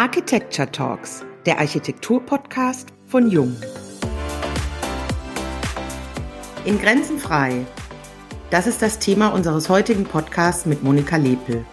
[0.00, 3.54] Architecture Talks, der Architektur-Podcast von Jung.
[6.64, 7.66] In Grenzen frei.
[8.48, 11.66] Das ist das Thema unseres heutigen Podcasts mit Monika Lepel.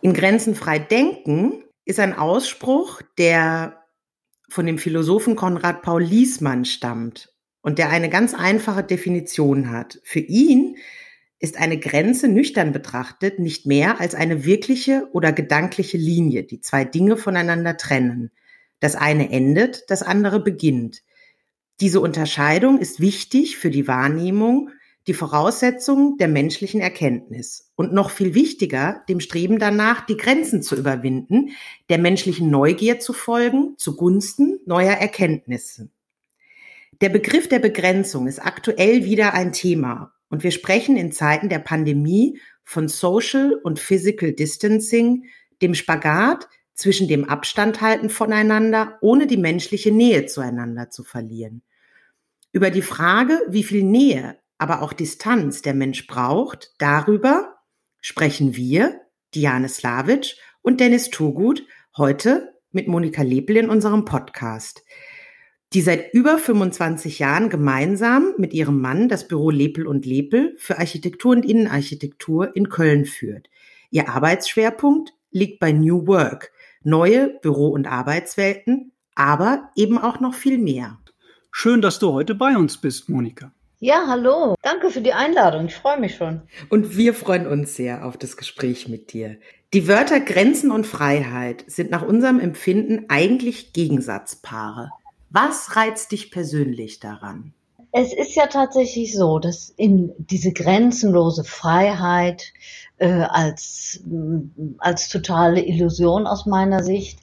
[0.00, 3.82] In Grenzen frei denken ist ein Ausspruch, der
[4.48, 9.98] von dem Philosophen Konrad Paul Liesmann stammt und der eine ganz einfache Definition hat.
[10.04, 10.76] Für ihn
[11.38, 16.84] ist eine Grenze nüchtern betrachtet nicht mehr als eine wirkliche oder gedankliche Linie, die zwei
[16.84, 18.30] Dinge voneinander trennen.
[18.80, 21.02] Das eine endet, das andere beginnt.
[21.80, 24.70] Diese Unterscheidung ist wichtig für die Wahrnehmung,
[25.06, 30.74] die Voraussetzung der menschlichen Erkenntnis und noch viel wichtiger, dem Streben danach, die Grenzen zu
[30.74, 31.50] überwinden,
[31.90, 35.90] der menschlichen Neugier zu folgen, zugunsten neuer Erkenntnisse.
[37.02, 41.58] Der Begriff der Begrenzung ist aktuell wieder ein Thema und wir sprechen in Zeiten der
[41.58, 45.26] Pandemie von Social und Physical Distancing,
[45.62, 51.62] dem Spagat zwischen dem Abstandhalten voneinander, ohne die menschliche Nähe zueinander zu verlieren.
[52.52, 57.56] Über die Frage, wie viel Nähe, aber auch Distanz der Mensch braucht, darüber
[58.00, 59.00] sprechen wir,
[59.34, 61.62] Diane Slavic und Dennis Turgut,
[61.96, 64.82] heute mit Monika Lepel in unserem Podcast
[65.72, 70.78] die seit über 25 Jahren gemeinsam mit ihrem Mann das Büro Lepel und Lepel für
[70.78, 73.48] Architektur und Innenarchitektur in Köln führt.
[73.90, 80.58] Ihr Arbeitsschwerpunkt liegt bei New Work, neue Büro- und Arbeitswelten, aber eben auch noch viel
[80.58, 80.98] mehr.
[81.50, 83.52] Schön, dass du heute bei uns bist, Monika.
[83.78, 84.54] Ja, hallo.
[84.62, 85.66] Danke für die Einladung.
[85.66, 86.42] Ich freue mich schon.
[86.70, 89.36] Und wir freuen uns sehr auf das Gespräch mit dir.
[89.74, 94.90] Die Wörter Grenzen und Freiheit sind nach unserem Empfinden eigentlich Gegensatzpaare.
[95.30, 97.52] Was reizt dich persönlich daran?
[97.92, 102.52] Es ist ja tatsächlich so, dass in diese grenzenlose Freiheit
[102.98, 104.40] äh, als, äh,
[104.78, 107.20] als totale Illusion aus meiner Sicht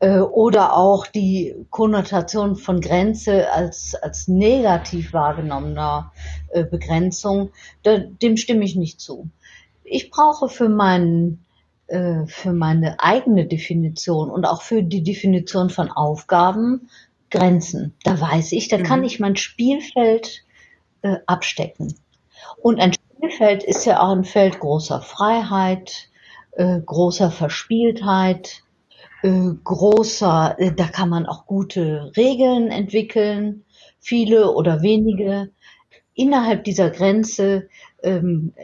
[0.00, 6.12] äh, oder auch die Konnotation von Grenze als, als negativ wahrgenommener
[6.50, 7.50] äh, Begrenzung,
[7.82, 9.28] da, dem stimme ich nicht zu.
[9.84, 11.46] Ich brauche für meinen
[11.88, 16.88] äh, für meine eigene Definition und auch für die Definition von Aufgaben
[17.30, 17.94] Grenzen.
[18.04, 18.82] Da weiß ich, da mhm.
[18.82, 20.44] kann ich mein Spielfeld
[21.02, 21.94] äh, abstecken.
[22.62, 26.08] Und ein Spielfeld ist ja auch ein Feld großer Freiheit,
[26.52, 28.62] äh, großer Verspieltheit,
[29.22, 33.64] äh, großer, äh, da kann man auch gute Regeln entwickeln,
[33.98, 35.50] viele oder wenige.
[36.14, 37.68] Innerhalb dieser Grenze
[38.02, 38.54] ähm,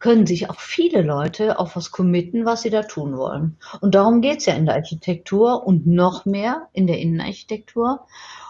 [0.00, 3.58] können sich auch viele Leute auf was committen, was sie da tun wollen.
[3.80, 8.06] Und darum geht's ja in der Architektur und noch mehr in der Innenarchitektur.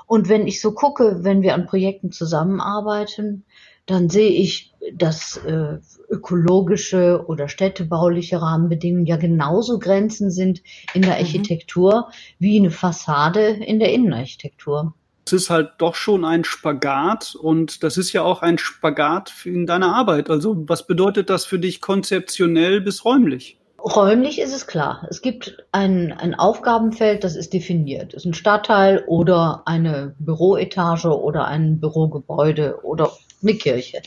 [0.06, 3.44] Und wenn ich so gucke, wenn wir an Projekten zusammenarbeiten,
[3.87, 5.78] dann sehe ich, dass äh,
[6.09, 10.62] ökologische oder städtebauliche Rahmenbedingungen ja genauso Grenzen sind
[10.94, 11.19] in der mhm.
[11.19, 12.12] Architektur mhm.
[12.38, 14.94] wie eine Fassade in der Innenarchitektur
[15.32, 19.66] es ist halt doch schon ein Spagat und das ist ja auch ein Spagat in
[19.66, 20.28] deiner Arbeit.
[20.30, 23.56] Also was bedeutet das für dich konzeptionell bis räumlich?
[23.82, 25.06] Räumlich ist es klar.
[25.08, 28.12] Es gibt ein, ein Aufgabenfeld, das ist definiert.
[28.12, 34.02] Es ist ein Stadtteil oder eine Büroetage oder ein Bürogebäude oder eine Kirche.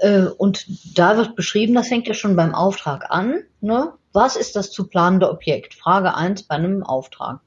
[0.00, 0.66] Äh, und
[0.98, 3.42] da wird beschrieben, das fängt ja schon beim Auftrag an.
[3.60, 3.92] Ne?
[4.12, 5.74] Was ist das zu planende Objekt?
[5.74, 7.40] Frage eins bei einem Auftrag.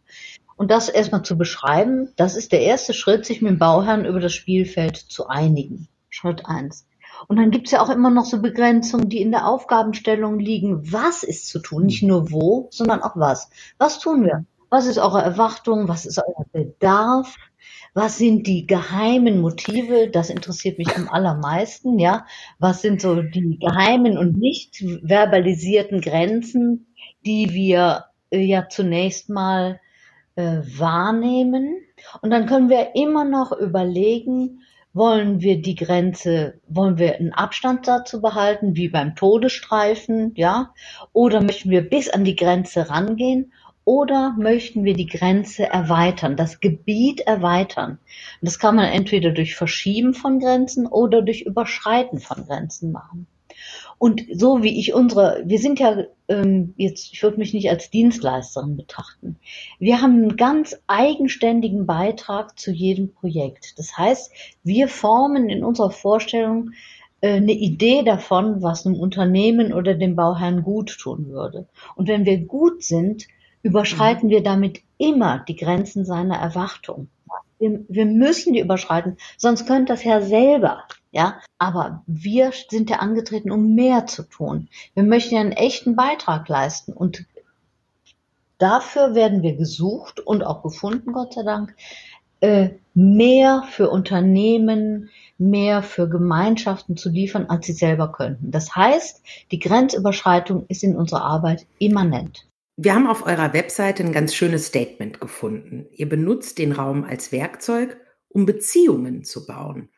[0.58, 4.20] Und das erstmal zu beschreiben, das ist der erste Schritt, sich mit dem Bauherrn über
[4.20, 5.88] das Spielfeld zu einigen.
[6.10, 6.88] Schritt eins.
[7.28, 10.92] Und dann gibt's ja auch immer noch so Begrenzungen, die in der Aufgabenstellung liegen.
[10.92, 11.86] Was ist zu tun?
[11.86, 13.50] Nicht nur wo, sondern auch was.
[13.78, 14.46] Was tun wir?
[14.70, 15.88] Was ist eure Erwartung?
[15.88, 17.36] Was ist euer Bedarf?
[17.94, 20.10] Was sind die geheimen Motive?
[20.10, 22.26] Das interessiert mich am allermeisten, ja.
[22.60, 26.94] Was sind so die geheimen und nicht verbalisierten Grenzen,
[27.26, 29.80] die wir äh, ja zunächst mal
[30.38, 31.78] wahrnehmen.
[32.22, 34.62] Und dann können wir immer noch überlegen,
[34.94, 40.74] wollen wir die Grenze, wollen wir einen Abstand dazu behalten, wie beim Todesstreifen, ja?
[41.14, 43.54] Oder möchten wir bis an die Grenze rangehen?
[43.84, 48.00] Oder möchten wir die Grenze erweitern, das Gebiet erweitern?
[48.42, 53.28] Das kann man entweder durch Verschieben von Grenzen oder durch Überschreiten von Grenzen machen.
[54.00, 57.90] Und so wie ich unsere, wir sind ja ähm, jetzt, ich würde mich nicht als
[57.90, 59.38] Dienstleisterin betrachten.
[59.80, 63.80] Wir haben einen ganz eigenständigen Beitrag zu jedem Projekt.
[63.80, 64.32] Das heißt,
[64.64, 66.72] wir formen in unserer Vorstellung
[67.22, 71.68] äh, eine Idee davon, was einem Unternehmen oder dem Bauherrn gut tun würde.
[71.96, 73.28] Und wenn wir gut sind,
[73.64, 74.32] überschreiten mhm.
[74.32, 77.08] wir damit immer die Grenzen seiner Erwartung.
[77.60, 80.84] Wir, wir müssen die überschreiten, sonst könnte das ja selber.
[81.12, 84.68] Ja, aber wir sind ja angetreten, um mehr zu tun.
[84.94, 87.26] Wir möchten ja einen echten Beitrag leisten und
[88.58, 91.76] dafür werden wir gesucht und auch gefunden, Gott sei Dank,
[92.42, 98.52] äh, mehr für Unternehmen, mehr für Gemeinschaften zu liefern, als sie selber könnten.
[98.52, 102.48] Das heißt, die Grenzüberschreitung ist in unserer Arbeit immanent.
[102.80, 105.88] Wir haben auf eurer Webseite ein ganz schönes Statement gefunden.
[105.92, 107.98] Ihr benutzt den Raum als Werkzeug,
[108.30, 109.90] um Beziehungen zu bauen.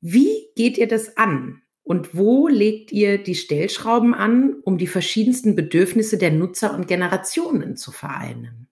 [0.00, 1.62] Wie geht ihr das an?
[1.82, 7.76] Und wo legt ihr die Stellschrauben an, um die verschiedensten Bedürfnisse der Nutzer und Generationen
[7.76, 8.68] zu vereinen?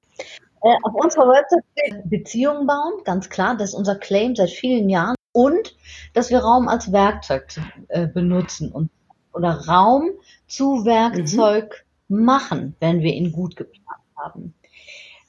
[0.63, 4.89] Äh, auf unserer Website steht Beziehungen bauen, ganz klar, das ist unser Claim seit vielen
[4.89, 5.17] Jahren.
[5.33, 5.77] Und
[6.15, 7.49] dass wir Raum als Werkzeug
[7.89, 8.89] äh, benutzen und
[9.33, 10.11] oder Raum
[10.47, 11.92] zu Werkzeug mhm.
[12.13, 14.55] Machen, wenn wir ihn gut geplant haben.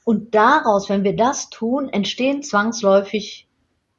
[0.04, 3.48] Und daraus, wenn wir das tun, entstehen zwangsläufig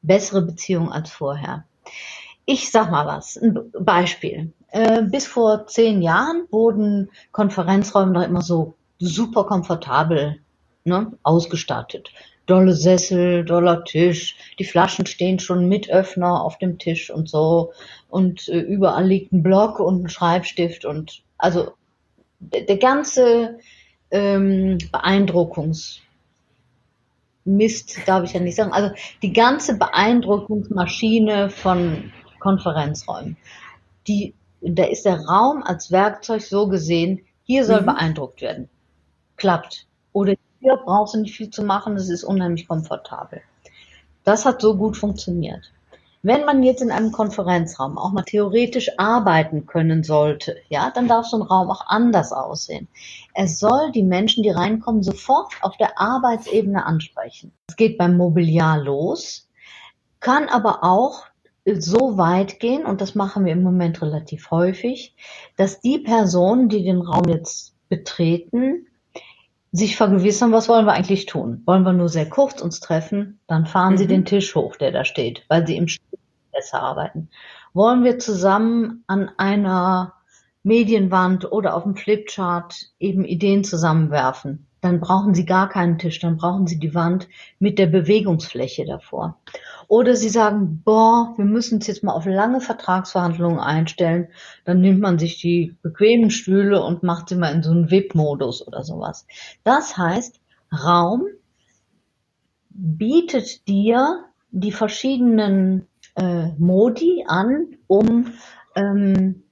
[0.02, 1.64] bessere Beziehungen als vorher.
[2.44, 4.52] Ich sag mal was, ein Beispiel.
[4.68, 10.38] Äh, bis vor zehn Jahren wurden Konferenzräume noch immer so super komfortabel
[10.84, 12.10] ne, ausgestattet.
[12.46, 17.72] Dolle Sessel, doller Tisch, die Flaschen stehen schon mit Öffner auf dem Tisch und so
[18.08, 21.72] und äh, überall liegt ein Block und ein Schreibstift und also
[22.38, 23.58] der, ganze
[24.10, 26.00] ähm, Beeindruckungs
[27.44, 28.72] Mist, darf ich ja nicht sagen.
[28.72, 28.90] Also
[29.22, 33.36] die ganze Beeindruckungsmaschine von Konferenzräumen.
[34.08, 37.86] Die, da ist der Raum als Werkzeug so gesehen, hier soll mhm.
[37.86, 38.68] beeindruckt werden.
[39.36, 39.86] Klappt.
[40.12, 43.42] Oder hier brauchst du nicht viel zu machen, es ist unheimlich komfortabel.
[44.24, 45.72] Das hat so gut funktioniert.
[46.22, 51.26] Wenn man jetzt in einem Konferenzraum auch mal theoretisch arbeiten können sollte, ja, dann darf
[51.26, 52.88] so ein Raum auch anders aussehen.
[53.34, 57.52] Er soll die Menschen, die reinkommen, sofort auf der Arbeitsebene ansprechen.
[57.68, 59.48] Es geht beim Mobiliar los,
[60.20, 61.26] kann aber auch
[61.74, 65.14] so weit gehen, und das machen wir im Moment relativ häufig,
[65.56, 68.86] dass die Personen, die den Raum jetzt betreten,
[69.72, 71.62] sich vergewissern, was wollen wir eigentlich tun?
[71.66, 73.40] Wollen wir nur sehr kurz uns treffen?
[73.46, 73.98] Dann fahren mhm.
[73.98, 75.88] Sie den Tisch hoch, der da steht, weil Sie im
[76.56, 77.28] besser arbeiten.
[77.74, 80.14] Wollen wir zusammen an einer
[80.62, 84.66] Medienwand oder auf dem Flipchart eben Ideen zusammenwerfen?
[84.80, 89.38] Dann brauchen Sie gar keinen Tisch, dann brauchen Sie die Wand mit der Bewegungsfläche davor.
[89.88, 94.28] Oder sie sagen, boah, wir müssen uns jetzt mal auf lange Vertragsverhandlungen einstellen.
[94.64, 98.66] Dann nimmt man sich die bequemen Stühle und macht sie mal in so einen VIP-Modus
[98.66, 99.26] oder sowas.
[99.64, 100.40] Das heißt,
[100.72, 101.26] Raum
[102.70, 108.32] bietet dir die verschiedenen äh, Modi an, um
[108.74, 109.44] ähm,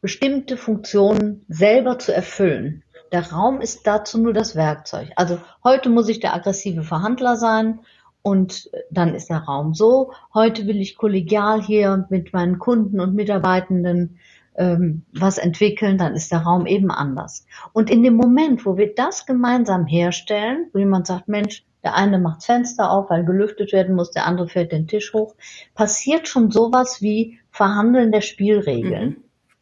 [0.00, 2.82] bestimmte Funktionen selber zu erfüllen.
[3.12, 5.10] Der Raum ist dazu nur das Werkzeug.
[5.16, 7.80] Also heute muss ich der aggressive Verhandler sein
[8.22, 10.12] und dann ist der Raum so.
[10.32, 14.18] Heute will ich kollegial hier mit meinen Kunden und Mitarbeitenden
[14.56, 17.46] ähm, was entwickeln, dann ist der Raum eben anders.
[17.72, 22.18] Und in dem Moment, wo wir das gemeinsam herstellen, wo jemand sagt, Mensch, der eine
[22.18, 25.34] macht Fenster auf, weil gelüftet werden muss, der andere fährt den Tisch hoch,
[25.74, 29.08] passiert schon sowas wie Verhandeln der Spielregeln.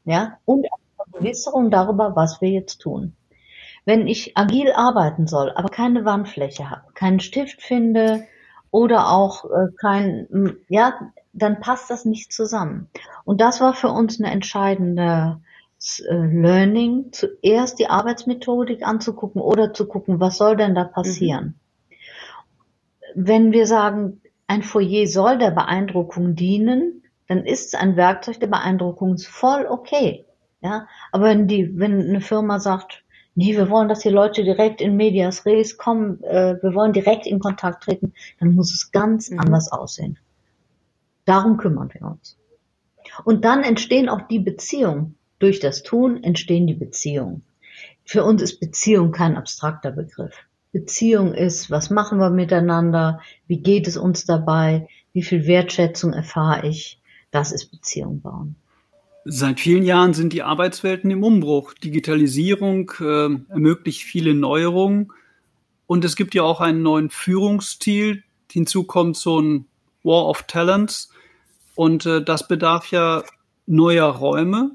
[0.04, 0.10] Mhm.
[0.10, 3.14] Ja, und eine Vergewisserung darüber, was wir jetzt tun.
[3.84, 8.24] Wenn ich agil arbeiten soll, aber keine Wandfläche habe, keinen Stift finde,
[8.72, 12.88] oder auch äh, kein, ja, dann passt das nicht zusammen.
[13.24, 15.40] Und das war für uns eine entscheidende
[16.08, 21.44] äh, Learning, zuerst die Arbeitsmethodik anzugucken oder zu gucken, was soll denn da passieren.
[21.44, 21.54] Mhm.
[23.14, 28.48] Wenn wir sagen, ein Foyer soll der Beeindruckung dienen, dann ist es ein Werkzeug der
[28.48, 30.24] Beeindruckung voll okay.
[30.60, 33.02] Ja, aber wenn die, wenn eine Firma sagt,
[33.34, 37.26] nee, wir wollen, dass die Leute direkt in Medias Res kommen, äh, wir wollen direkt
[37.26, 39.40] in Kontakt treten, dann muss es ganz mhm.
[39.40, 40.18] anders aussehen.
[41.24, 42.38] Darum kümmern wir uns.
[43.24, 45.16] Und dann entstehen auch die Beziehungen.
[45.38, 47.42] Durch das Tun entstehen die Beziehungen.
[48.04, 50.46] Für uns ist Beziehung kein abstrakter Begriff.
[50.72, 56.66] Beziehung ist, was machen wir miteinander, wie geht es uns dabei, wie viel Wertschätzung erfahre
[56.66, 57.00] ich.
[57.30, 58.56] Das ist Beziehung bauen.
[59.24, 61.74] Seit vielen Jahren sind die Arbeitswelten im Umbruch.
[61.74, 65.12] Digitalisierung äh, ermöglicht viele Neuerungen
[65.86, 68.24] und es gibt ja auch einen neuen Führungsstil.
[68.50, 69.66] Hinzu kommt so ein
[70.02, 71.12] War of Talents
[71.74, 73.22] und äh, das bedarf ja
[73.66, 74.72] neuer Räume.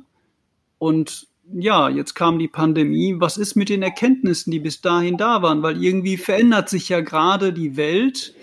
[0.79, 3.15] Und ja, jetzt kam die Pandemie.
[3.19, 5.63] Was ist mit den Erkenntnissen, die bis dahin da waren?
[5.63, 8.33] Weil irgendwie verändert sich ja gerade die Welt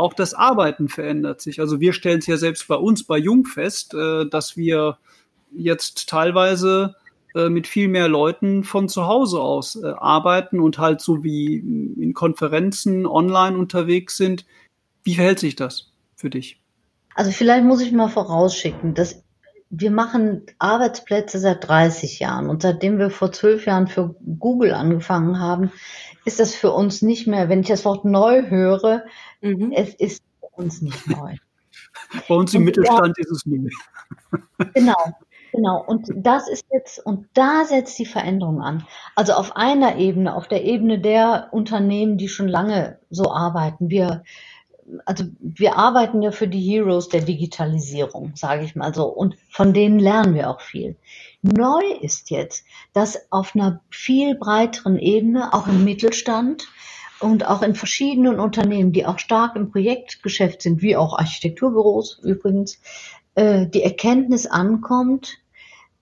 [0.00, 1.60] auch das Arbeiten verändert sich.
[1.60, 4.96] Also wir stellen es ja selbst bei uns bei Jung fest, äh, dass wir
[5.52, 6.96] jetzt teilweise
[7.34, 11.56] äh, mit viel mehr Leuten von zu Hause aus äh, arbeiten und halt so wie
[11.56, 14.46] in Konferenzen online unterwegs sind.
[15.04, 16.60] Wie verhält sich das für dich?
[17.14, 19.22] Also vielleicht muss ich mal vorausschicken, dass
[19.70, 25.38] wir machen Arbeitsplätze seit 30 Jahren und seitdem wir vor zwölf Jahren für Google angefangen
[25.38, 25.70] haben,
[26.24, 29.04] ist das für uns nicht mehr, wenn ich das Wort neu höre,
[29.40, 29.72] mhm.
[29.72, 31.36] es ist für uns nicht neu.
[32.28, 33.68] Bei uns im und Mittelstand ja, ist es neu.
[34.74, 35.14] Genau,
[35.52, 35.82] genau.
[35.84, 38.86] Und das ist jetzt, und da setzt die Veränderung an.
[39.16, 43.88] Also auf einer Ebene, auf der Ebene der Unternehmen, die schon lange so arbeiten.
[43.88, 44.22] Wir
[45.04, 49.72] also wir arbeiten ja für die Heroes der Digitalisierung, sage ich mal so, und von
[49.72, 50.96] denen lernen wir auch viel.
[51.42, 56.68] Neu ist jetzt, dass auf einer viel breiteren Ebene, auch im Mittelstand
[57.20, 62.80] und auch in verschiedenen Unternehmen, die auch stark im Projektgeschäft sind, wie auch Architekturbüros übrigens,
[63.34, 65.38] äh, die Erkenntnis ankommt,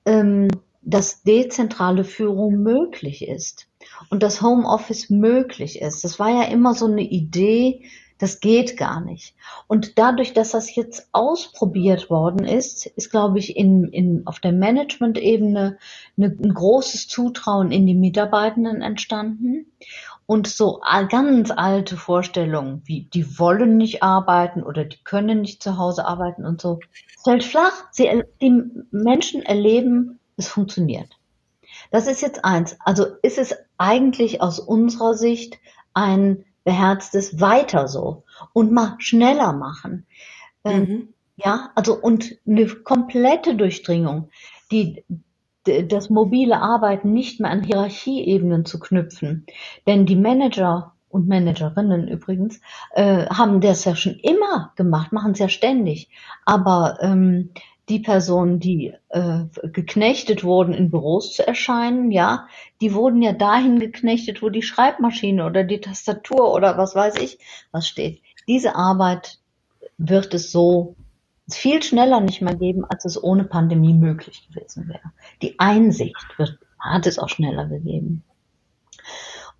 [0.04, 0.48] ähm,
[0.82, 3.68] dass dezentrale Führung möglich ist
[4.10, 6.02] und dass Homeoffice möglich ist.
[6.04, 7.82] Das war ja immer so eine Idee,
[8.18, 9.34] das geht gar nicht.
[9.66, 14.52] Und dadurch, dass das jetzt ausprobiert worden ist, ist, glaube ich, in, in, auf der
[14.52, 15.78] Management-Ebene
[16.16, 19.66] ein großes Zutrauen in die Mitarbeitenden entstanden.
[20.26, 25.78] Und so ganz alte Vorstellungen, wie die wollen nicht arbeiten oder die können nicht zu
[25.78, 26.80] Hause arbeiten und so,
[27.24, 27.84] fällt flach.
[27.92, 28.10] Sie,
[28.42, 31.18] die Menschen erleben, es funktioniert.
[31.90, 32.76] Das ist jetzt eins.
[32.84, 35.58] Also ist es eigentlich aus unserer Sicht
[35.94, 40.06] ein beherztes weiter so und mal schneller machen.
[40.64, 41.08] Ähm, mhm.
[41.36, 44.28] Ja, also und eine komplette Durchdringung,
[44.70, 45.02] die
[45.64, 49.46] das mobile Arbeiten nicht mehr an Hierarchieebenen zu knüpfen.
[49.86, 52.60] Denn die Manager und Managerinnen übrigens
[52.92, 56.10] äh, haben das ja schon immer gemacht, machen es ja ständig.
[56.44, 57.50] Aber ähm,
[57.88, 62.46] die Personen, die äh, geknechtet wurden, in Büros zu erscheinen, ja,
[62.80, 67.38] die wurden ja dahin geknechtet, wo die Schreibmaschine oder die Tastatur oder was weiß ich
[67.72, 68.20] was steht.
[68.46, 69.38] Diese Arbeit
[69.96, 70.96] wird es so
[71.50, 75.12] viel schneller nicht mehr geben, als es ohne Pandemie möglich gewesen wäre.
[75.42, 78.22] Die Einsicht wird, hat es auch schneller gegeben.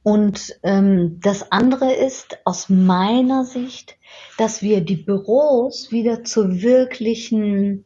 [0.02, 3.96] Und ähm, das andere ist aus meiner Sicht,
[4.38, 7.84] dass wir die Büros wieder zu wirklichen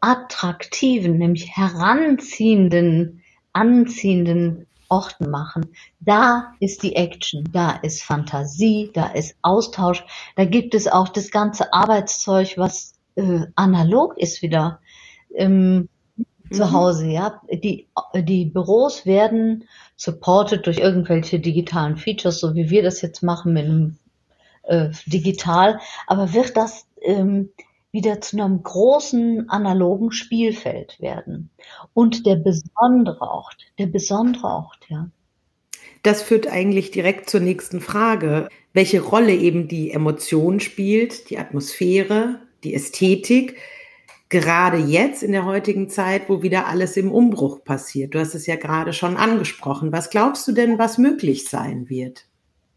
[0.00, 5.66] attraktiven, nämlich heranziehenden, anziehenden Orten machen.
[6.00, 10.04] Da ist die Action, da ist Fantasie, da ist Austausch,
[10.36, 14.80] da gibt es auch das ganze Arbeitszeug, was äh, analog ist wieder
[15.34, 16.52] ähm, mhm.
[16.52, 17.08] zu Hause.
[17.08, 19.64] Ja, die die Büros werden
[19.96, 23.98] supported durch irgendwelche digitalen Features, so wie wir das jetzt machen mit einem
[24.64, 25.80] äh, digital.
[26.06, 27.50] Aber wird das ähm,
[27.96, 31.50] wieder zu einem großen analogen Spielfeld werden.
[31.94, 35.08] Und der besondere Ort, der besondere Ort, ja.
[36.02, 42.40] Das führt eigentlich direkt zur nächsten Frage, welche Rolle eben die Emotion spielt, die Atmosphäre,
[42.62, 43.56] die Ästhetik,
[44.28, 48.14] gerade jetzt in der heutigen Zeit, wo wieder alles im Umbruch passiert.
[48.14, 49.92] Du hast es ja gerade schon angesprochen.
[49.92, 52.26] Was glaubst du denn, was möglich sein wird?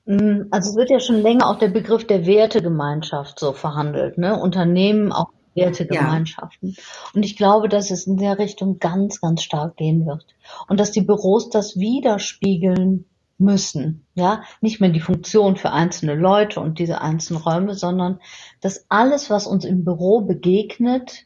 [0.09, 4.39] Mm, also es wird ja schon länger auch der Begriff der Wertegemeinschaft so verhandelt, ne?
[4.39, 6.69] Unternehmen auch Wertegemeinschaften.
[6.69, 6.83] Ja.
[7.13, 10.25] Und ich glaube, dass es in der Richtung ganz, ganz stark gehen wird.
[10.67, 13.05] Und dass die Büros das widerspiegeln
[13.37, 14.05] müssen.
[14.15, 18.19] Ja, nicht mehr die Funktion für einzelne Leute und diese einzelnen Räume, sondern
[18.61, 21.25] dass alles, was uns im Büro begegnet,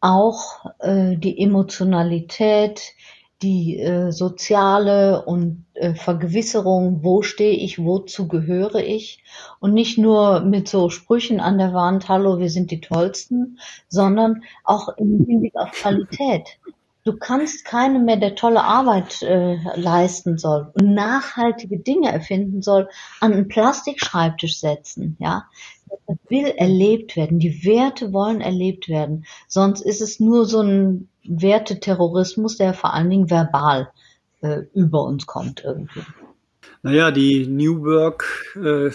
[0.00, 2.92] auch äh, die Emotionalität,
[3.44, 9.22] die äh, soziale und äh, Vergewisserung, wo stehe ich, wozu gehöre ich
[9.60, 13.58] und nicht nur mit so Sprüchen an der Wand, hallo, wir sind die Tollsten,
[13.88, 16.58] sondern auch im Hinblick auf Qualität.
[17.04, 22.88] Du kannst keine mehr, der tolle Arbeit äh, leisten soll und nachhaltige Dinge erfinden soll,
[23.20, 25.44] an einen Plastikschreibtisch setzen, ja.
[26.06, 27.38] Das will erlebt werden.
[27.38, 29.26] Die Werte wollen erlebt werden.
[29.46, 33.90] Sonst ist es nur so ein Werteterrorismus, der vor allen Dingen verbal
[34.42, 36.02] äh, über uns kommt irgendwie.
[36.82, 38.90] Naja, die New Work äh,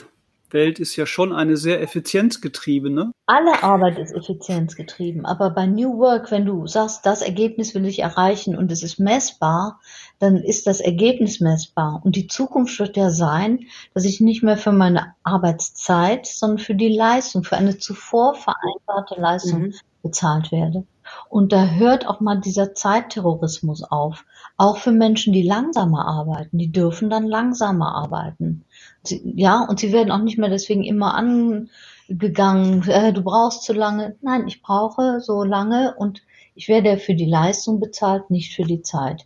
[0.53, 3.11] Welt ist ja schon eine sehr effizienzgetriebene.
[3.25, 7.99] Alle Arbeit ist effizienzgetrieben, aber bei New Work, wenn du sagst, das Ergebnis will ich
[7.99, 9.79] erreichen und es ist messbar,
[10.19, 12.01] dann ist das Ergebnis messbar.
[12.03, 16.75] Und die Zukunft wird ja sein, dass ich nicht mehr für meine Arbeitszeit, sondern für
[16.75, 19.73] die Leistung, für eine zuvor vereinbarte Leistung mhm.
[20.03, 20.85] bezahlt werde.
[21.29, 24.25] Und da hört auch mal dieser Zeitterrorismus auf.
[24.57, 28.65] Auch für Menschen, die langsamer arbeiten, die dürfen dann langsamer arbeiten.
[29.03, 33.73] Sie, ja, und sie werden auch nicht mehr deswegen immer angegangen, äh, du brauchst zu
[33.73, 34.15] lange.
[34.21, 36.21] Nein, ich brauche so lange und
[36.55, 39.25] ich werde für die Leistung bezahlt, nicht für die Zeit.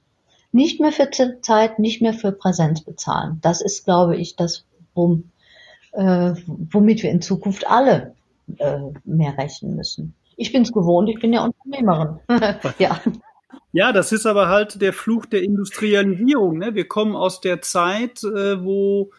[0.51, 1.09] Nicht mehr für
[1.41, 3.39] Zeit, nicht mehr für Präsenz bezahlen.
[3.41, 8.13] Das ist, glaube ich, das, äh, womit wir in Zukunft alle
[8.57, 10.13] äh, mehr rechnen müssen.
[10.37, 12.19] Ich bin es gewohnt, ich bin ja Unternehmerin.
[12.79, 12.99] ja.
[13.71, 16.59] Ja, das ist aber halt der Fluch der Industrialisierung.
[16.59, 16.75] Ne?
[16.75, 19.11] Wir kommen aus der Zeit, äh, wo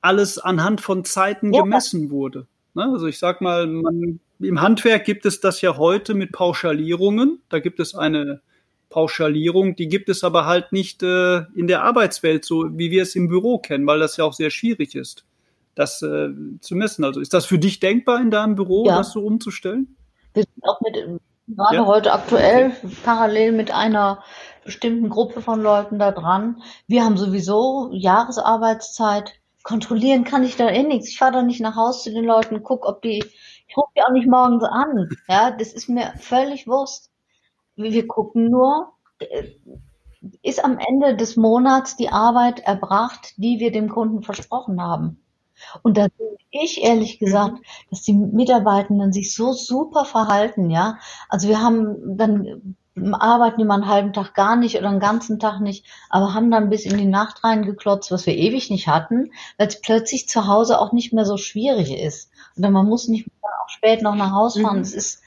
[0.00, 1.62] alles anhand von Zeiten ja.
[1.62, 2.46] gemessen wurde.
[2.74, 2.84] Ne?
[2.84, 7.40] Also ich sag mal, man, im Handwerk gibt es das ja heute mit Pauschalierungen.
[7.48, 8.40] Da gibt es eine
[8.90, 13.16] Pauschalierung, die gibt es aber halt nicht äh, in der Arbeitswelt, so wie wir es
[13.16, 15.24] im Büro kennen, weil das ja auch sehr schwierig ist,
[15.74, 16.28] das äh,
[16.60, 17.04] zu messen.
[17.04, 18.98] Also ist das für dich denkbar in deinem Büro, ja.
[18.98, 19.96] das so umzustellen?
[20.36, 21.86] Wir sind auch mit gerade ja.
[21.86, 24.22] heute aktuell parallel mit einer
[24.64, 26.62] bestimmten Gruppe von Leuten da dran.
[26.86, 29.32] Wir haben sowieso Jahresarbeitszeit.
[29.62, 31.08] Kontrollieren kann ich da eh nichts.
[31.08, 33.24] Ich fahre da nicht nach Hause zu den Leuten, guck, ob die,
[33.66, 35.08] ich rufe die auch nicht morgens an.
[35.26, 37.10] Ja, das ist mir völlig Wurst.
[37.76, 39.52] Wir gucken nur, äh,
[40.42, 45.25] ist am Ende des Monats die Arbeit erbracht, die wir dem Kunden versprochen haben.
[45.82, 47.62] Und da finde ich ehrlich gesagt, mhm.
[47.90, 50.98] dass die Mitarbeitenden sich so super verhalten, ja.
[51.28, 52.76] Also wir haben dann
[53.12, 56.70] arbeiten immer einen halben Tag gar nicht oder einen ganzen Tag nicht, aber haben dann
[56.70, 60.80] bis in die Nacht reingeklotzt, was wir ewig nicht hatten, weil es plötzlich zu Hause
[60.80, 62.30] auch nicht mehr so schwierig ist.
[62.56, 64.76] Oder man muss nicht mehr auch spät noch nach Hause fahren.
[64.76, 64.82] Mhm.
[64.82, 65.22] Es ist,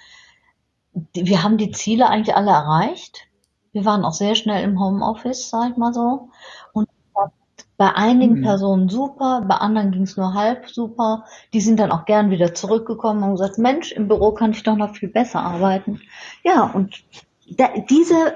[1.13, 3.27] wir haben die Ziele eigentlich alle erreicht.
[3.71, 6.29] Wir waren auch sehr schnell im Homeoffice, sag ich mal so.
[7.79, 8.43] Bei einigen mhm.
[8.43, 11.24] Personen super, bei anderen ging es nur halb super.
[11.53, 14.75] Die sind dann auch gern wieder zurückgekommen und gesagt, Mensch, im Büro kann ich doch
[14.75, 16.01] noch viel besser arbeiten.
[16.43, 17.05] Ja, und
[17.55, 18.33] da, diese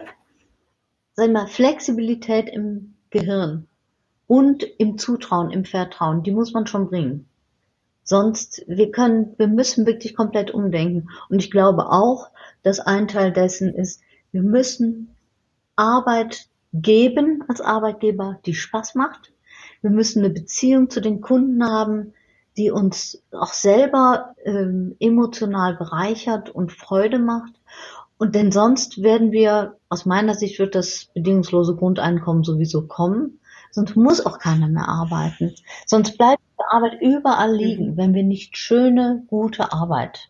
[1.12, 3.67] sag mal, Flexibilität im Gehirn
[4.27, 7.27] und im Zutrauen, im Vertrauen, die muss man schon bringen.
[8.05, 11.09] Sonst, wir können, wir müssen wirklich komplett umdenken.
[11.27, 12.29] Und ich glaube auch,
[12.62, 14.00] dass ein Teil dessen ist,
[14.31, 15.13] wir müssen
[15.75, 19.33] Arbeit geben als Arbeitgeber, die Spaß macht.
[19.84, 22.13] Wir müssen eine Beziehung zu den Kunden haben,
[22.58, 27.54] die uns auch selber ähm, emotional bereichert und Freude macht.
[28.18, 33.40] Und denn sonst werden wir, aus meiner Sicht wird das bedingungslose Grundeinkommen sowieso kommen.
[33.72, 35.54] Sonst muss auch keiner mehr arbeiten.
[35.86, 40.30] Sonst bleibt die Arbeit überall liegen, wenn wir nicht schöne, gute Arbeit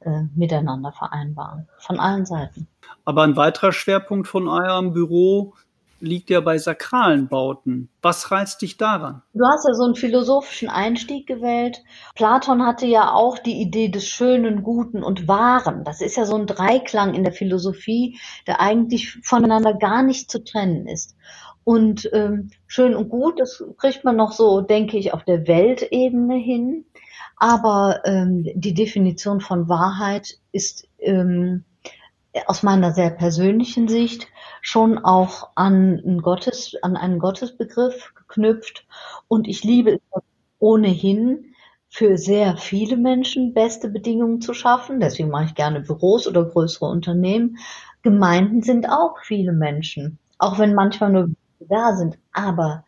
[0.00, 1.66] äh, miteinander vereinbaren.
[1.78, 2.68] Von allen Seiten.
[3.04, 5.54] Aber ein weiterer Schwerpunkt von eurem Büro
[6.00, 7.88] liegt ja bei sakralen Bauten.
[8.02, 9.22] Was reizt dich daran?
[9.32, 11.82] Du hast ja so einen philosophischen Einstieg gewählt.
[12.14, 15.84] Platon hatte ja auch die Idee des Schönen, Guten und Wahren.
[15.84, 20.44] Das ist ja so ein Dreiklang in der Philosophie, der eigentlich voneinander gar nicht zu
[20.44, 21.16] trennen ist.
[21.64, 26.36] Und ähm, schön und gut, das kriegt man noch so, denke ich, auf der Weltebene
[26.36, 26.84] hin.
[27.36, 31.64] Aber ähm, die Definition von Wahrheit ist ähm,
[32.46, 34.28] aus meiner sehr persönlichen Sicht
[34.60, 38.86] schon auch an einen, Gottes, an einen Gottesbegriff geknüpft.
[39.28, 40.22] Und ich liebe es
[40.58, 41.54] ohnehin,
[41.88, 45.00] für sehr viele Menschen beste Bedingungen zu schaffen.
[45.00, 47.58] Deswegen mache ich gerne Büros oder größere Unternehmen.
[48.02, 52.18] Gemeinden sind auch viele Menschen, auch wenn manchmal nur da sind.
[52.32, 52.84] Aber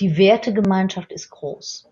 [0.00, 1.87] die Wertegemeinschaft ist groß.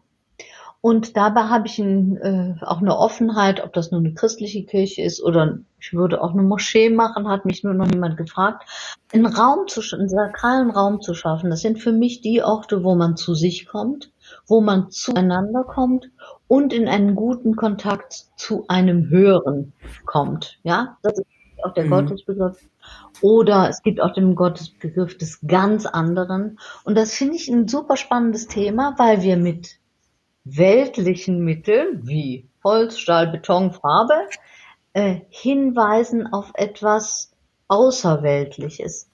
[0.80, 5.02] Und dabei habe ich ein, äh, auch eine Offenheit, ob das nur eine christliche Kirche
[5.02, 8.68] ist oder ich würde auch eine Moschee machen, hat mich nur noch niemand gefragt.
[9.12, 12.94] Einen Raum zu, einen sakralen Raum zu schaffen, das sind für mich die Orte, wo
[12.94, 14.12] man zu sich kommt,
[14.46, 16.10] wo man zueinander kommt
[16.48, 19.72] und in einen guten Kontakt zu einem Höheren
[20.04, 20.58] kommt.
[20.62, 21.26] Ja, das ist
[21.62, 21.90] auch der mhm.
[21.90, 22.58] Gottesbegriff.
[23.22, 26.58] Oder es gibt auch den Gottesbegriff des ganz anderen.
[26.84, 29.78] Und das finde ich ein super spannendes Thema, weil wir mit
[30.46, 34.14] weltlichen Mitteln wie Holz, Stahl, Beton, Farbe
[34.92, 37.32] äh, hinweisen auf etwas
[37.68, 39.10] Außerweltliches.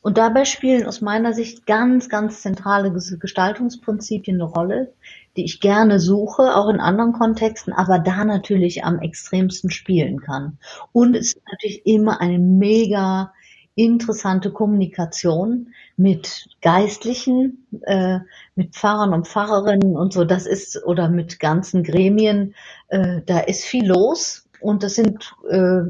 [0.00, 4.92] Und dabei spielen aus meiner Sicht ganz, ganz zentrale Gestaltungsprinzipien eine Rolle,
[5.36, 10.58] die ich gerne suche, auch in anderen Kontexten, aber da natürlich am extremsten spielen kann.
[10.92, 13.32] Und es ist natürlich immer eine mega
[13.76, 18.18] interessante Kommunikation mit Geistlichen, äh,
[18.56, 20.24] mit Pfarrern und Pfarrerinnen und so.
[20.24, 22.54] Das ist oder mit ganzen Gremien.
[22.88, 25.82] Äh, da ist viel los und das sind äh,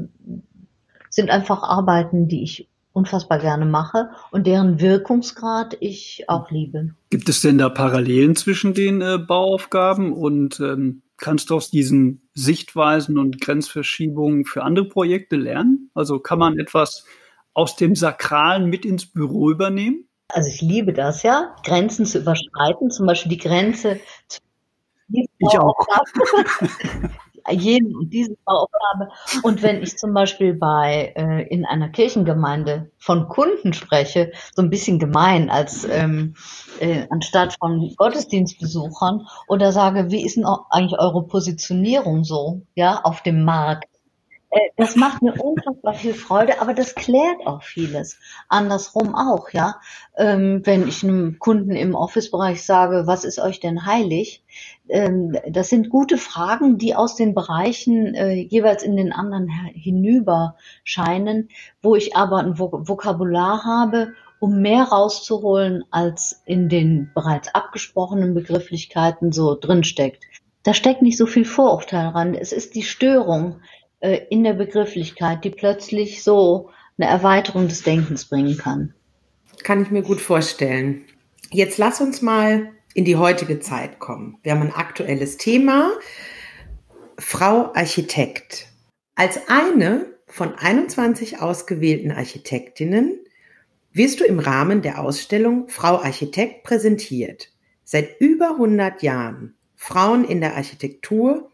[1.09, 6.93] sind einfach Arbeiten, die ich unfassbar gerne mache und deren Wirkungsgrad ich auch liebe.
[7.09, 12.21] Gibt es denn da Parallelen zwischen den äh, Bauaufgaben und ähm, kannst du aus diesen
[12.33, 15.89] Sichtweisen und Grenzverschiebungen für andere Projekte lernen?
[15.93, 17.05] Also kann man etwas
[17.57, 20.07] aus dem Sakralen mit ins Büro übernehmen?
[20.29, 24.39] Also ich liebe das ja, Grenzen zu überschreiten, zum Beispiel die Grenze zu
[25.09, 25.73] ich auch.
[27.49, 29.09] jeden und diese Bauaufgabe.
[29.41, 34.69] Und wenn ich zum Beispiel bei äh, in einer Kirchengemeinde von Kunden spreche, so ein
[34.69, 36.35] bisschen gemein als ähm,
[36.79, 43.23] äh, anstatt von Gottesdienstbesuchern oder sage, wie ist denn eigentlich eure Positionierung so, ja, auf
[43.23, 43.96] dem Markt?
[44.49, 48.17] Äh, das macht mir unfassbar viel Freude, aber das klärt auch vieles.
[48.47, 49.75] Andersrum auch, ja.
[50.17, 54.43] Ähm, wenn ich einem Kunden im Office-Bereich sage, was ist euch denn heilig?
[54.87, 60.55] Ähm, das sind gute Fragen, die aus den Bereichen äh, jeweils in den anderen hinüber
[60.83, 61.49] scheinen,
[61.81, 69.31] wo ich aber ein Vokabular habe, um mehr rauszuholen, als in den bereits abgesprochenen Begrifflichkeiten
[69.31, 70.23] so drinsteckt.
[70.63, 72.33] Da steckt nicht so viel Vorurteil ran.
[72.33, 73.61] Es ist die Störung,
[74.01, 78.93] in der Begrifflichkeit, die plötzlich so eine Erweiterung des Denkens bringen kann.
[79.63, 81.05] Kann ich mir gut vorstellen.
[81.51, 84.37] Jetzt lass uns mal in die heutige Zeit kommen.
[84.43, 85.91] Wir haben ein aktuelles Thema.
[87.17, 88.67] Frau Architekt.
[89.15, 93.19] Als eine von 21 ausgewählten Architektinnen
[93.91, 97.49] wirst du im Rahmen der Ausstellung Frau Architekt präsentiert.
[97.83, 101.49] Seit über 100 Jahren Frauen in der Architektur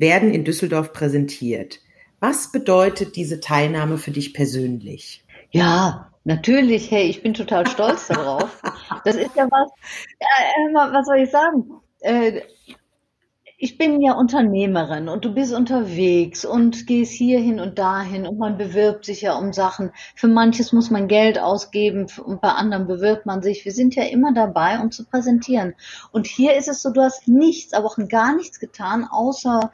[0.00, 1.80] werden in Düsseldorf präsentiert.
[2.18, 5.24] Was bedeutet diese Teilnahme für dich persönlich?
[5.50, 6.90] Ja, natürlich.
[6.90, 8.60] Hey, ich bin total stolz darauf.
[9.04, 9.70] Das ist ja was,
[10.20, 11.80] ja, was soll ich sagen?
[12.00, 12.42] Äh,
[13.62, 18.56] ich bin ja Unternehmerin und du bist unterwegs und gehst hierhin und dahin und man
[18.56, 19.90] bewirbt sich ja um Sachen.
[20.14, 23.66] Für manches muss man Geld ausgeben und bei anderen bewirbt man sich.
[23.66, 25.74] Wir sind ja immer dabei, um zu präsentieren.
[26.10, 29.70] Und hier ist es so, du hast nichts, aber auch gar nichts getan, außer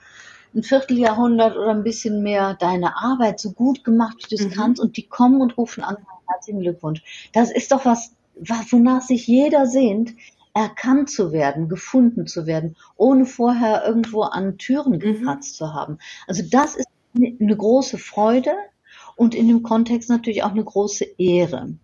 [0.53, 4.59] ein Vierteljahrhundert oder ein bisschen mehr deine Arbeit so gut gemacht, wie du es mhm.
[4.59, 5.96] kannst und die kommen und rufen an,
[6.27, 7.31] herzlichen Glückwunsch.
[7.33, 10.12] Das ist doch was, wonach sich jeder sehnt,
[10.57, 15.01] erkannt zu werden, gefunden zu werden, ohne vorher irgendwo an Türen mhm.
[15.01, 15.57] gekratzt mhm.
[15.57, 15.99] zu haben.
[16.27, 18.53] Also das ist eine große Freude
[19.16, 21.75] und in dem Kontext natürlich auch eine große Ehre.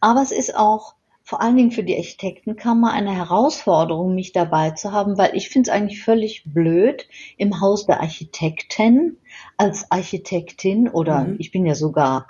[0.00, 4.92] Aber es ist auch vor allen Dingen für die Architektenkammer eine Herausforderung, mich dabei zu
[4.92, 7.08] haben, weil ich finde es eigentlich völlig blöd,
[7.38, 9.18] im Haus der Architekten
[9.56, 11.36] als Architektin oder mhm.
[11.38, 12.28] ich bin ja sogar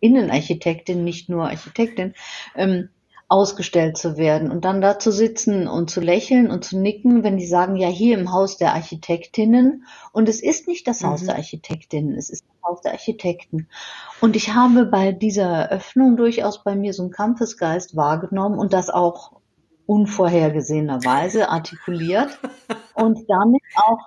[0.00, 2.14] Innenarchitektin, nicht nur Architektin,
[2.54, 2.88] ähm,
[3.28, 7.36] ausgestellt zu werden und dann da zu sitzen und zu lächeln und zu nicken, wenn
[7.36, 9.84] die sagen, ja, hier im Haus der Architektinnen.
[10.12, 11.26] Und es ist nicht das Haus mhm.
[11.26, 13.68] der Architektinnen, es ist das Haus der Architekten.
[14.20, 18.90] Und ich habe bei dieser Eröffnung durchaus bei mir so einen Kampfesgeist wahrgenommen und das
[18.90, 19.32] auch
[19.86, 22.38] unvorhergesehenerweise artikuliert
[22.94, 24.06] und damit auch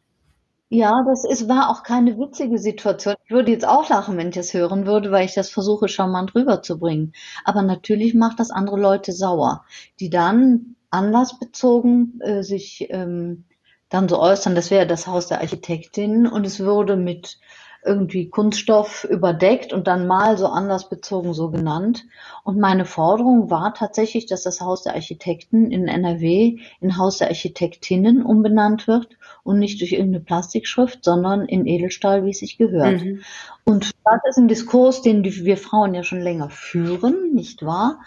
[0.69, 3.15] ja, das ist, war auch keine witzige Situation.
[3.25, 6.35] Ich würde jetzt auch lachen, wenn ich das hören würde, weil ich das versuche, charmant
[6.35, 7.13] rüberzubringen.
[7.43, 9.65] Aber natürlich macht das andere Leute sauer,
[9.99, 13.45] die dann anlassbezogen äh, sich ähm,
[13.89, 17.39] dann so äußern, das wäre das Haus der Architektin und es würde mit
[17.83, 22.05] irgendwie Kunststoff überdeckt und dann mal so anlassbezogen so genannt.
[22.43, 27.29] Und meine Forderung war tatsächlich, dass das Haus der Architekten in NRW in Haus der
[27.29, 29.07] Architektinnen umbenannt wird
[29.43, 33.01] und nicht durch irgendeine Plastikschrift, sondern in Edelstahl, wie es sich gehört.
[33.03, 33.21] Mhm.
[33.63, 37.99] Und das ist ein Diskurs, den wir Frauen ja schon länger führen, nicht wahr?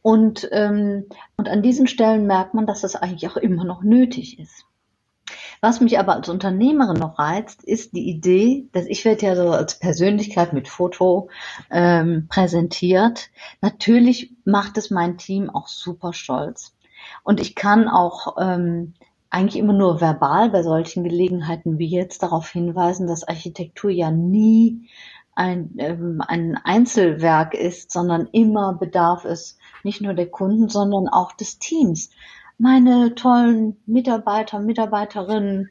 [0.00, 4.38] Und, ähm, und an diesen Stellen merkt man, dass das eigentlich auch immer noch nötig
[4.38, 4.64] ist.
[5.60, 9.50] Was mich aber als Unternehmerin noch reizt, ist die Idee, dass ich werde ja so
[9.50, 11.28] als Persönlichkeit mit Foto
[11.70, 13.30] ähm, präsentiert.
[13.60, 16.74] Natürlich macht es mein Team auch super stolz.
[17.24, 18.94] Und ich kann auch ähm,
[19.30, 24.88] eigentlich immer nur verbal bei solchen Gelegenheiten wie jetzt darauf hinweisen, dass Architektur ja nie
[25.34, 31.32] ein, ähm, ein Einzelwerk ist, sondern immer bedarf es nicht nur der Kunden, sondern auch
[31.32, 32.10] des Teams
[32.58, 35.70] meine tollen Mitarbeiter, Mitarbeiterinnen,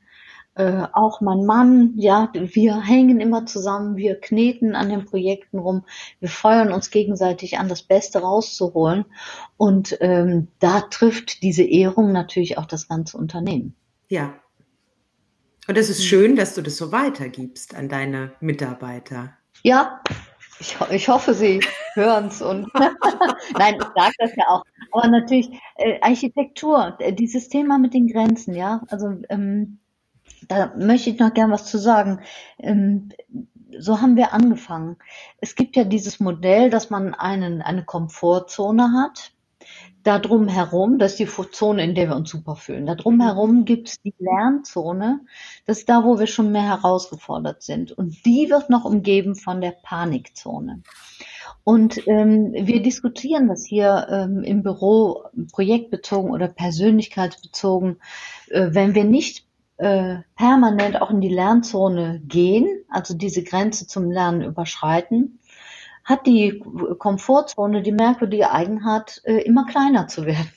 [0.55, 5.85] äh, auch mein Mann, ja, wir hängen immer zusammen, wir kneten an den Projekten rum,
[6.19, 9.05] wir feuern uns gegenseitig an, das Beste rauszuholen.
[9.57, 13.75] Und ähm, da trifft diese Ehrung natürlich auch das ganze Unternehmen.
[14.07, 14.33] Ja.
[15.67, 19.33] Und es ist schön, dass du das so weitergibst an deine Mitarbeiter.
[19.63, 20.01] Ja,
[20.59, 21.59] ich, ich hoffe, Sie
[21.93, 22.67] hören es und
[23.57, 24.63] nein, ich sage das ja auch.
[24.91, 28.81] Aber natürlich äh, Architektur, äh, dieses Thema mit den Grenzen, ja.
[28.89, 29.79] Also ähm,
[30.47, 32.21] da möchte ich noch gern was zu sagen.
[32.59, 33.09] Ähm,
[33.79, 34.97] so haben wir angefangen.
[35.39, 39.33] Es gibt ja dieses Modell, dass man einen, eine Komfortzone hat
[40.07, 42.85] da drum herum, das ist die Zone, in der wir uns super fühlen.
[42.85, 45.19] Da drum herum gibt es die Lernzone.
[45.65, 47.91] Das ist da, wo wir schon mehr herausgefordert sind.
[47.91, 50.81] Und die wird noch umgeben von der Panikzone.
[51.65, 57.97] Und ähm, wir diskutieren das hier ähm, im Büro projektbezogen oder persönlichkeitsbezogen.
[58.49, 64.09] Äh, wenn wir nicht äh, permanent auch in die Lernzone gehen, also diese Grenze zum
[64.09, 65.39] Lernen überschreiten,
[66.07, 66.63] hat die
[66.97, 70.51] Komfortzone die merkwürdige Eigenart, äh, immer kleiner zu werden.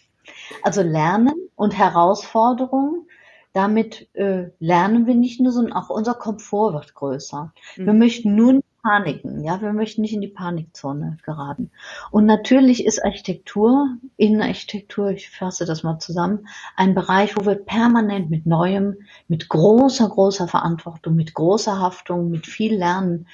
[0.62, 3.06] Also Lernen und Herausforderungen
[3.52, 7.52] damit äh, lernen wir nicht nur, sondern auch unser Komfort wird größer.
[7.76, 7.86] Mhm.
[7.86, 11.70] Wir möchten nur paniken, ja, wir möchten nicht in die Panikzone geraten.
[12.10, 18.30] Und natürlich ist Architektur, Innenarchitektur, ich fasse das mal zusammen, ein Bereich, wo wir permanent
[18.30, 18.96] mit Neuem,
[19.28, 23.26] mit großer, großer Verantwortung, mit großer Haftung, mit viel Lernen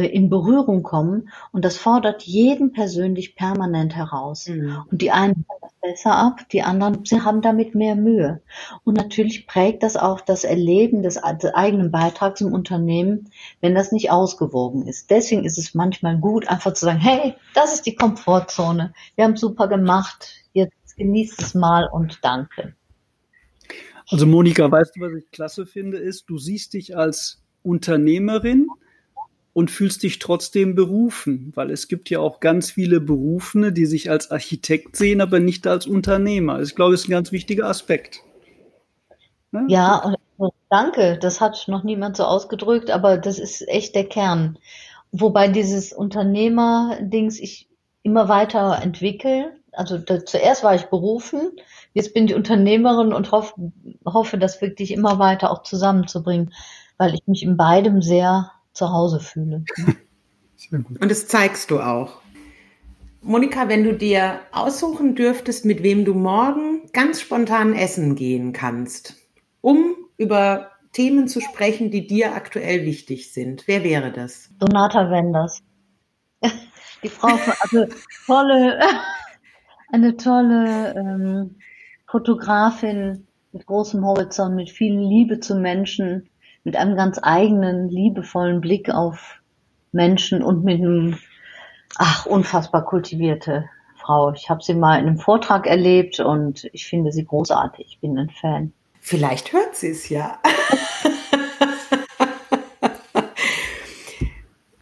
[0.00, 1.28] in Berührung kommen.
[1.52, 4.48] Und das fordert jeden persönlich permanent heraus.
[4.48, 4.78] Mhm.
[4.90, 5.44] Und die einen
[5.82, 8.40] besser ab, die anderen, sie haben damit mehr Mühe.
[8.84, 13.92] Und natürlich prägt das auch das Erleben des, des eigenen Beitrags im Unternehmen, wenn das
[13.92, 15.10] nicht ausgewogen ist.
[15.10, 18.94] Deswegen ist es manchmal gut, einfach zu sagen, hey, das ist die Komfortzone.
[19.16, 20.36] Wir haben super gemacht.
[20.52, 22.74] Jetzt genießt es mal und danke.
[24.08, 28.68] Also Monika, weißt du, was ich klasse finde, ist, du siehst dich als Unternehmerin,
[29.54, 34.10] und fühlst dich trotzdem berufen, weil es gibt ja auch ganz viele Berufene, die sich
[34.10, 36.60] als Architekt sehen, aber nicht als Unternehmer.
[36.60, 38.20] Ich glaube, das ist ein ganz wichtiger Aspekt.
[39.50, 39.66] Ne?
[39.68, 40.14] Ja,
[40.70, 41.18] danke.
[41.20, 44.58] Das hat noch niemand so ausgedrückt, aber das ist echt der Kern.
[45.12, 47.68] Wobei dieses Unternehmer-Dings ich
[48.02, 49.52] immer weiter entwickle.
[49.72, 51.50] Also da, zuerst war ich berufen,
[51.92, 53.54] jetzt bin ich Unternehmerin und hoff,
[54.06, 56.54] hoffe, das wirklich immer weiter auch zusammenzubringen,
[56.96, 59.64] weil ich mich in beidem sehr zu Hause fühle.
[60.70, 62.22] Und das zeigst du auch.
[63.20, 69.16] Monika, wenn du dir aussuchen dürftest, mit wem du morgen ganz spontan essen gehen kannst,
[69.60, 74.50] um über Themen zu sprechen, die dir aktuell wichtig sind, wer wäre das?
[74.58, 75.62] Donata Wenders.
[77.02, 77.86] Die Frau, also
[78.26, 78.80] tolle,
[79.92, 81.56] eine tolle ähm,
[82.06, 86.28] Fotografin mit großem Horizont, mit viel Liebe zu Menschen,
[86.64, 89.40] mit einem ganz eigenen, liebevollen Blick auf
[89.92, 91.18] Menschen und mit einem,
[91.96, 94.32] ach, unfassbar kultivierte Frau.
[94.32, 97.86] Ich habe sie mal in einem Vortrag erlebt und ich finde sie großartig.
[97.88, 98.72] Ich bin ein Fan.
[99.00, 100.38] Vielleicht hört sie es ja.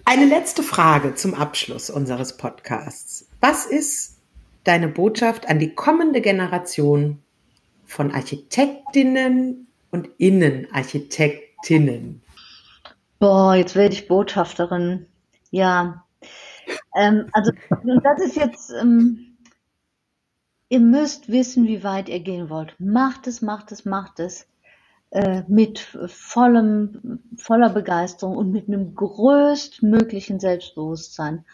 [0.04, 3.28] Eine letzte Frage zum Abschluss unseres Podcasts.
[3.40, 4.18] Was ist
[4.64, 7.22] deine Botschaft an die kommende Generation
[7.86, 11.49] von Architektinnen und Innenarchitekten?
[11.62, 12.22] Tinnen.
[13.18, 15.06] Boah, jetzt werde ich Botschafterin.
[15.50, 16.04] Ja.
[16.96, 17.52] Ähm, also,
[18.02, 19.36] das ist jetzt, ähm,
[20.68, 22.74] ihr müsst wissen, wie weit ihr gehen wollt.
[22.78, 24.46] Macht es, macht es, macht es.
[25.10, 31.44] Äh, mit vollem, voller Begeisterung und mit einem größtmöglichen Selbstbewusstsein,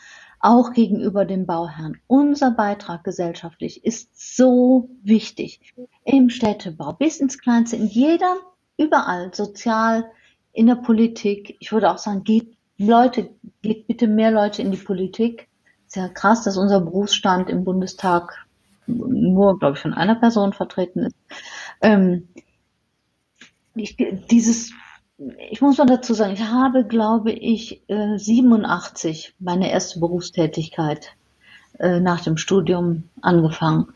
[0.40, 1.98] auch gegenüber dem Bauherrn.
[2.06, 5.74] Unser Beitrag gesellschaftlich ist so wichtig.
[6.04, 8.36] Im Städtebau, bis ins Kleinste, in jeder
[8.76, 10.10] überall, sozial,
[10.52, 11.56] in der Politik.
[11.60, 13.30] Ich würde auch sagen, geht Leute,
[13.62, 15.48] geht bitte mehr Leute in die Politik.
[15.86, 18.46] Ist ja krass, dass unser Berufsstand im Bundestag
[18.86, 21.16] nur, glaube ich, von einer Person vertreten ist.
[21.80, 22.28] Ähm,
[23.74, 23.96] ich,
[24.30, 24.72] dieses,
[25.50, 31.12] ich muss mal dazu sagen, ich habe, glaube ich, 87 äh, meine erste Berufstätigkeit
[31.78, 33.88] äh, nach dem Studium angefangen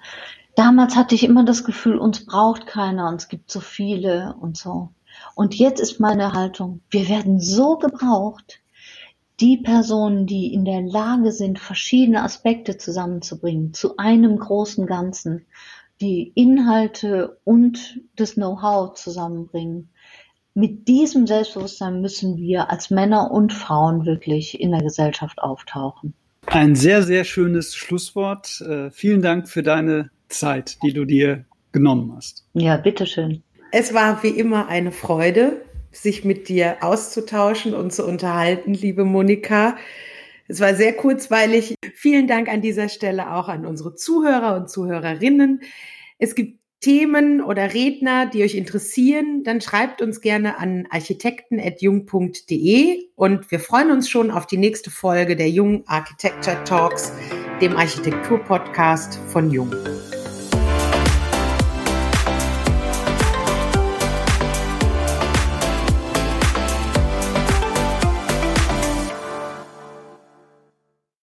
[0.61, 4.91] damals hatte ich immer das Gefühl, uns braucht keiner, uns gibt so viele und so.
[5.35, 8.61] Und jetzt ist meine Haltung, wir werden so gebraucht,
[9.41, 15.47] die Personen, die in der Lage sind, verschiedene Aspekte zusammenzubringen, zu einem großen Ganzen,
[16.03, 19.89] die Inhalte und das Know-how zusammenbringen.
[20.53, 26.13] Mit diesem Selbstbewusstsein müssen wir als Männer und Frauen wirklich in der Gesellschaft auftauchen.
[26.47, 28.61] Ein sehr, sehr schönes Schlusswort.
[28.61, 32.47] Äh, vielen Dank für deine Zeit, die du dir genommen hast.
[32.55, 33.43] Ja, bitteschön.
[33.73, 35.63] Es war wie immer eine Freude,
[35.93, 39.77] sich mit dir auszutauschen und zu unterhalten, liebe Monika.
[40.49, 41.75] Es war sehr kurzweilig.
[41.95, 45.61] Vielen Dank an dieser Stelle auch an unsere Zuhörer und Zuhörerinnen.
[46.19, 53.51] Es gibt Themen oder Redner, die euch interessieren, dann schreibt uns gerne an architekten.jung.de und
[53.51, 57.13] wir freuen uns schon auf die nächste Folge der Jung Architecture Talks,
[57.61, 59.71] dem Architektur-Podcast von Jung.